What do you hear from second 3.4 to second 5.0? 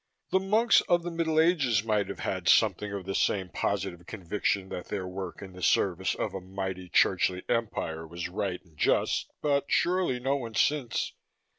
positive conviction that